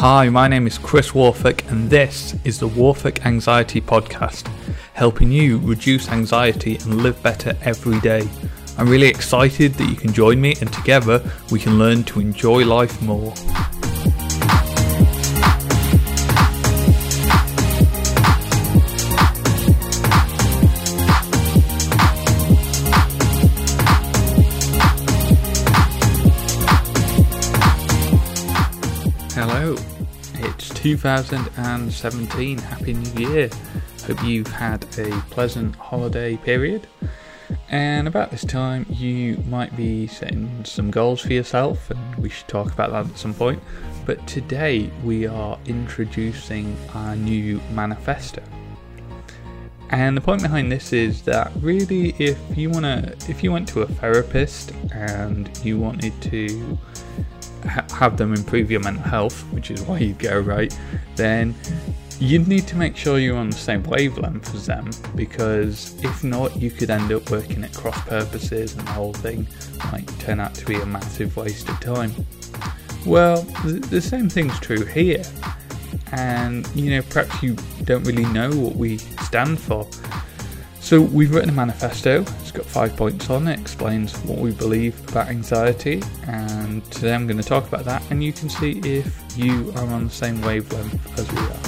[0.00, 4.50] Hi, my name is Chris Worfolk, and this is the Worfolk Anxiety Podcast,
[4.94, 8.26] helping you reduce anxiety and live better every day.
[8.78, 12.64] I'm really excited that you can join me, and together we can learn to enjoy
[12.64, 13.34] life more.
[30.82, 32.58] 2017.
[32.58, 33.50] Happy New Year.
[34.06, 36.86] Hope you've had a pleasant holiday period.
[37.68, 42.48] And about this time, you might be setting some goals for yourself, and we should
[42.48, 43.62] talk about that at some point.
[44.06, 48.42] But today, we are introducing our new manifesto.
[49.90, 53.82] And the point behind this is that really, if you wanna, if you went to
[53.82, 56.78] a therapist and you wanted to
[57.64, 60.76] ha- have them improve your mental health, which is why you go, right?
[61.16, 61.54] Then
[62.18, 66.54] you'd need to make sure you're on the same wavelength as them because if not,
[66.56, 69.46] you could end up working at cross purposes and the whole thing
[69.90, 72.12] might turn out to be a massive waste of time.
[73.06, 75.22] Well, th- the same thing's true here.
[76.12, 79.88] And you know, perhaps you don't really know what we stand for.
[80.90, 82.22] So we've written a manifesto.
[82.40, 83.60] It's got five points on it.
[83.60, 88.02] Explains what we believe about anxiety, and today I'm going to talk about that.
[88.10, 91.60] And you can see if you are on the same wavelength as we are.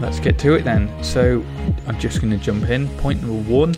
[0.00, 0.88] Let's get to it then.
[1.04, 1.44] So
[1.86, 2.88] I'm just going to jump in.
[2.96, 3.74] Point number one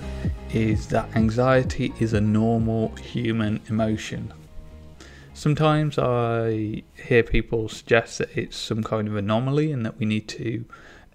[0.54, 4.32] is that anxiety is a normal human emotion.
[5.32, 10.28] Sometimes I hear people suggest that it's some kind of anomaly and that we need
[10.28, 10.64] to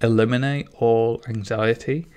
[0.01, 2.07] eliminate all anxiety.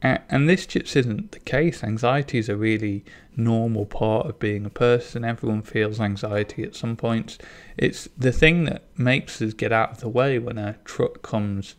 [0.00, 1.84] And this just isn't the case.
[1.84, 3.04] Anxiety is a really
[3.36, 5.24] normal part of being a person.
[5.24, 7.38] Everyone feels anxiety at some points.
[7.76, 11.76] It's the thing that makes us get out of the way when a truck comes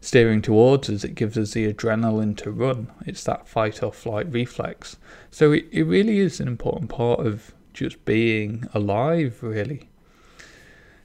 [0.00, 2.90] steering towards us, it gives us the adrenaline to run.
[3.06, 4.96] It's that fight or flight reflex.
[5.30, 9.88] So it, it really is an important part of just being alive, really.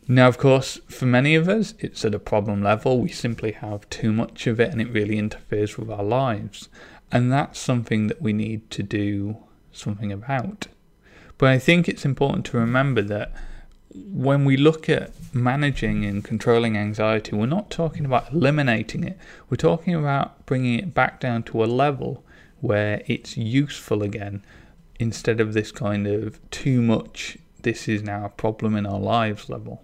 [0.07, 2.99] Now, of course, for many of us, it's at a problem level.
[2.99, 6.67] We simply have too much of it and it really interferes with our lives.
[7.11, 9.37] And that's something that we need to do
[9.71, 10.67] something about.
[11.37, 13.33] But I think it's important to remember that
[13.95, 19.17] when we look at managing and controlling anxiety, we're not talking about eliminating it.
[19.49, 22.23] We're talking about bringing it back down to a level
[22.61, 24.43] where it's useful again
[24.99, 29.49] instead of this kind of too much, this is now a problem in our lives
[29.49, 29.83] level.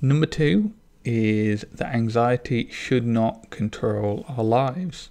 [0.00, 0.72] Number two
[1.04, 5.10] is that anxiety should not control our lives.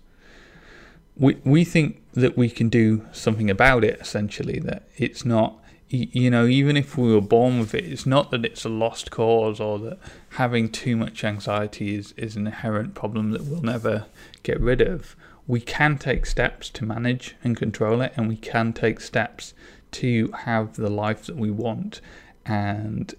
[1.16, 6.30] We, we think that we can do something about it essentially, that it's not you
[6.30, 9.60] know, even if we were born with it, it's not that it's a lost cause
[9.60, 9.98] or that
[10.32, 14.06] having too much anxiety is, is an inherent problem that we'll never
[14.44, 15.16] get rid of.
[15.46, 19.54] We can take steps to manage and control it, and we can take steps
[19.92, 22.02] to have the life that we want.
[22.46, 23.16] And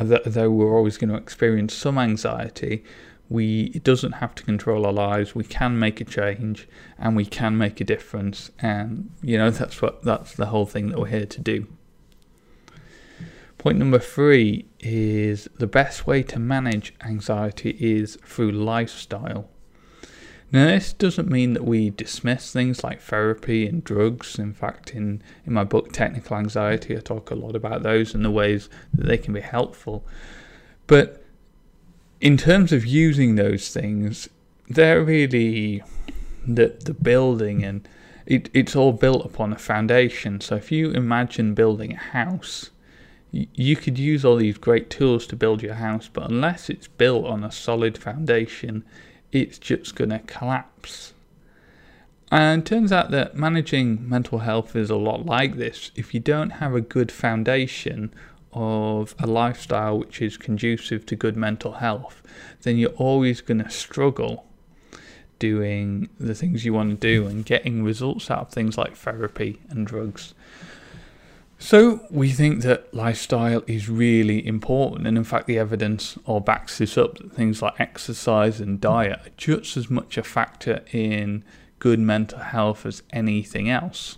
[0.00, 2.82] although we're always going to experience some anxiety,
[3.28, 5.34] we it doesn't have to control our lives.
[5.34, 6.66] We can make a change,
[6.98, 8.50] and we can make a difference.
[8.60, 11.66] And you know, that's what that's the whole thing that we're here to do.
[13.66, 19.50] Point number three is the best way to manage anxiety is through lifestyle.
[20.52, 24.38] Now, this doesn't mean that we dismiss things like therapy and drugs.
[24.38, 28.24] In fact, in, in my book, Tackling Anxiety, I talk a lot about those and
[28.24, 30.06] the ways that they can be helpful.
[30.86, 31.24] But
[32.20, 34.28] in terms of using those things,
[34.68, 35.82] they're really
[36.46, 37.88] the, the building and
[38.26, 40.40] it, it's all built upon a foundation.
[40.40, 42.70] So if you imagine building a house,
[43.54, 47.26] you could use all these great tools to build your house, but unless it's built
[47.26, 48.84] on a solid foundation,
[49.32, 51.12] it's just going to collapse.
[52.30, 55.90] And it turns out that managing mental health is a lot like this.
[55.94, 58.12] If you don't have a good foundation
[58.52, 62.22] of a lifestyle which is conducive to good mental health,
[62.62, 64.46] then you're always going to struggle
[65.38, 69.60] doing the things you want to do and getting results out of things like therapy
[69.68, 70.34] and drugs.
[71.66, 76.78] So we think that lifestyle is really important, and in fact, the evidence all backs
[76.78, 77.18] this up.
[77.18, 81.42] That things like exercise and diet are just as much a factor in
[81.80, 84.16] good mental health as anything else.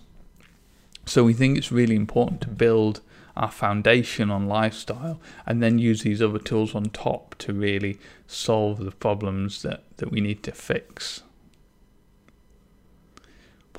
[1.07, 3.01] So we think it's really important to build
[3.35, 7.97] our foundation on lifestyle, and then use these other tools on top to really
[8.27, 11.23] solve the problems that, that we need to fix.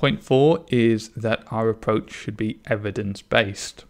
[0.01, 3.85] Point four is that our approach should be evidence based.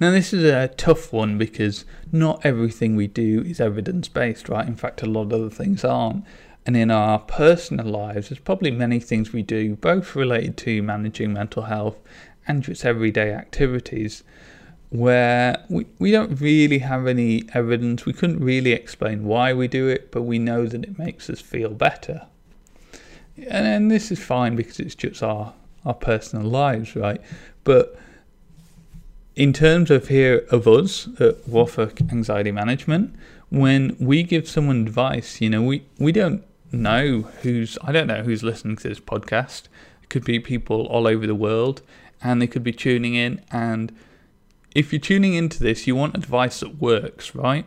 [0.00, 4.66] Now, this is a tough one because not everything we do is evidence based, right?
[4.66, 6.24] In fact, a lot of other things aren't.
[6.64, 11.34] And in our personal lives, there's probably many things we do, both related to managing
[11.34, 11.98] mental health
[12.48, 14.24] and just everyday activities,
[14.88, 18.06] where we, we don't really have any evidence.
[18.06, 21.42] We couldn't really explain why we do it, but we know that it makes us
[21.42, 22.22] feel better.
[23.36, 25.52] And, and this is fine because it's just our,
[25.84, 27.20] our personal lives, right?
[27.64, 27.98] But
[29.36, 33.14] in terms of here of us at Worfolk Anxiety Management,
[33.50, 38.22] when we give someone advice, you know, we, we don't know who's I don't know
[38.22, 39.64] who's listening to this podcast.
[40.02, 41.82] It could be people all over the world,
[42.22, 43.42] and they could be tuning in.
[43.50, 43.92] And
[44.74, 47.66] if you're tuning into this, you want advice that works, right?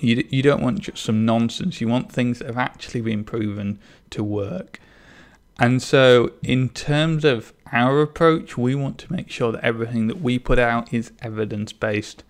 [0.00, 1.80] You you don't want just some nonsense.
[1.80, 3.78] You want things that have actually been proven
[4.10, 4.80] to work.
[5.58, 10.20] And so, in terms of our approach, we want to make sure that everything that
[10.20, 12.24] we put out is evidence based.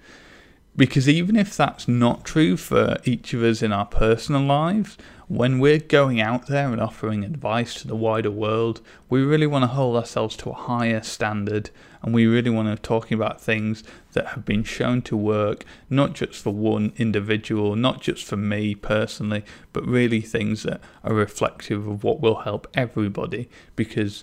[0.76, 4.96] Because even if that's not true for each of us in our personal lives,
[5.28, 9.62] when we're going out there and offering advice to the wider world, we really want
[9.62, 11.70] to hold ourselves to a higher standard
[12.02, 13.82] and we really want to be talking about things
[14.12, 18.74] that have been shown to work, not just for one individual, not just for me
[18.74, 19.42] personally,
[19.72, 24.22] but really things that are reflective of what will help everybody because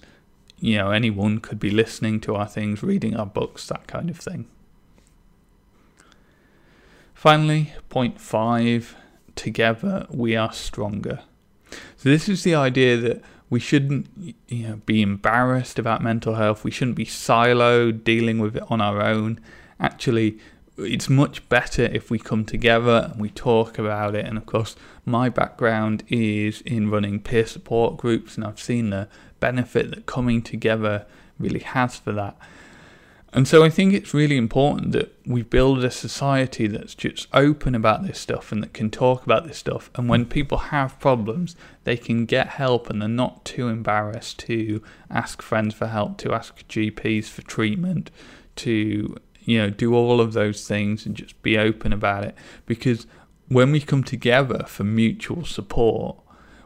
[0.59, 4.17] you know anyone could be listening to our things, reading our books, that kind of
[4.17, 4.47] thing.
[7.21, 8.95] Finally, point five
[9.35, 11.19] together we are stronger.
[11.95, 14.07] So this is the idea that we shouldn't
[14.47, 16.63] you know be embarrassed about mental health.
[16.63, 19.39] We shouldn't be siloed dealing with it on our own.
[19.79, 20.39] Actually,
[20.79, 24.25] it's much better if we come together and we talk about it.
[24.25, 24.75] And of course,
[25.05, 29.07] my background is in running peer support groups, and I've seen the
[29.39, 31.05] benefit that coming together
[31.37, 32.35] really has for that.
[33.33, 37.75] And so I think it's really important that we build a society that's just open
[37.75, 39.89] about this stuff and that can talk about this stuff.
[39.95, 41.55] And when people have problems,
[41.85, 46.33] they can get help and they're not too embarrassed to ask friends for help, to
[46.33, 48.11] ask GPs for treatment,
[48.57, 52.35] to you know do all of those things and just be open about it.
[52.65, 53.07] Because
[53.47, 56.17] when we come together for mutual support,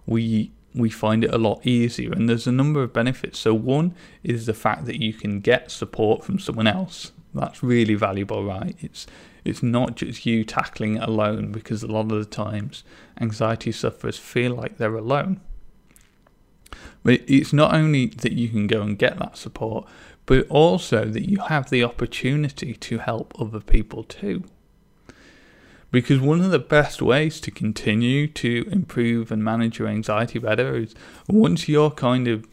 [0.08, 2.12] we we find it a lot easier.
[2.12, 3.39] And there's a number of benefits.
[3.39, 7.12] So, one is the fact that you can get support from someone else.
[7.33, 8.75] That's really valuable, right?
[8.80, 9.07] It's
[9.44, 12.83] it's not just you tackling it alone because a lot of the times
[13.22, 15.39] anxiety sufferers feel like they're alone.
[17.04, 19.88] But it's not only that you can go and get that support,
[20.25, 24.44] but also that you have the opportunity to help other people too.
[25.96, 30.76] Because one of the best ways to continue to improve and manage your anxiety better
[30.76, 30.94] is
[31.30, 32.46] once you're kind of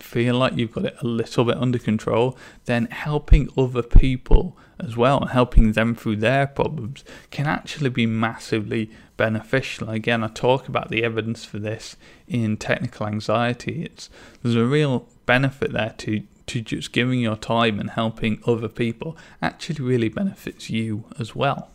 [0.00, 4.96] feel like you've got it a little bit under control, then helping other people as
[4.96, 9.90] well and helping them through their problems can actually be massively beneficial.
[9.90, 13.84] Again, I talk about the evidence for this in Tackling Anxiety.
[13.84, 14.10] It's
[14.42, 19.16] there's a real benefit there to to just giving your time and helping other people
[19.40, 21.70] actually really benefits you as well.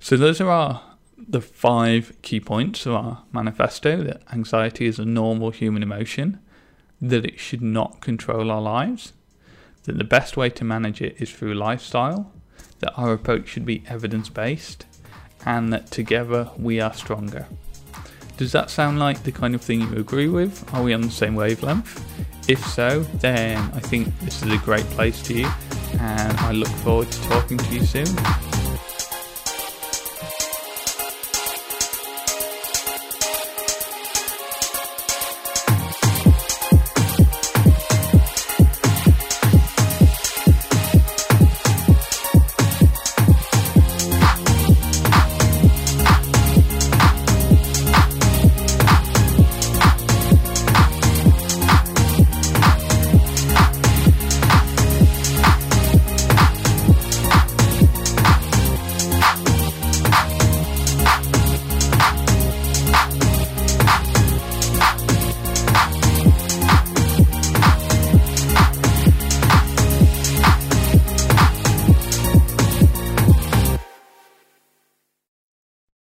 [0.00, 0.82] So those are our
[1.28, 6.40] the five key points of our manifesto that anxiety is a normal human emotion,
[7.00, 9.12] that it should not control our lives,
[9.84, 12.32] that the best way to manage it is through lifestyle,
[12.80, 14.86] that our approach should be evidence based,
[15.44, 17.46] and that together we are stronger.
[18.38, 20.64] Does that sound like the kind of thing you agree with?
[20.74, 22.02] Are we on the same wavelength?
[22.48, 25.48] If so, then I think this is a great place for you,
[26.00, 28.49] and I look forward to talking to you soon.